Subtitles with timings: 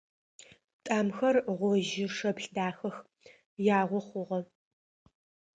[0.83, 2.95] Тӏамхэр гъожьы-шэплъ дахэх,
[3.79, 4.39] ягъо хъугъэ.